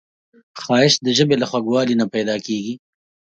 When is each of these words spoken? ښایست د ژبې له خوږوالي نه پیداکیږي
ښایست 0.61 0.99
د 1.03 1.07
ژبې 1.17 1.35
له 1.41 1.45
خوږوالي 1.49 1.93
نه 2.01 2.05
پیداکیږي 2.13 2.75